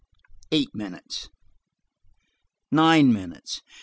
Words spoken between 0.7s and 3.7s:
minutes. Nine minutes.